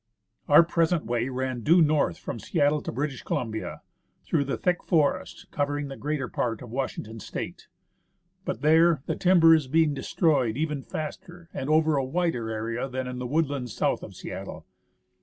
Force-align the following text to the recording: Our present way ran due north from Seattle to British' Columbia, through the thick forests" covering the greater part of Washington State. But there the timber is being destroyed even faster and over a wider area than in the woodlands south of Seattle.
Our 0.47 0.63
present 0.63 1.05
way 1.05 1.29
ran 1.29 1.61
due 1.61 1.79
north 1.79 2.17
from 2.17 2.39
Seattle 2.39 2.81
to 2.81 2.91
British' 2.91 3.21
Columbia, 3.21 3.83
through 4.25 4.45
the 4.45 4.57
thick 4.57 4.81
forests" 4.83 5.45
covering 5.51 5.89
the 5.89 5.95
greater 5.95 6.27
part 6.27 6.63
of 6.63 6.71
Washington 6.71 7.19
State. 7.19 7.67
But 8.43 8.61
there 8.61 9.03
the 9.05 9.15
timber 9.15 9.53
is 9.53 9.67
being 9.67 9.93
destroyed 9.93 10.57
even 10.57 10.81
faster 10.81 11.49
and 11.53 11.69
over 11.69 11.97
a 11.97 12.03
wider 12.03 12.49
area 12.49 12.89
than 12.89 13.05
in 13.05 13.19
the 13.19 13.27
woodlands 13.27 13.73
south 13.75 14.01
of 14.01 14.15
Seattle. 14.15 14.65